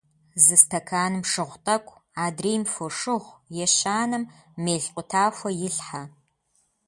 [0.43, 4.23] Зы стэканым шыгъу тӀэкӀу, адрейм— фошыгъу, ещанэм—
[4.63, 6.01] мел къутахуэ илъхьэ.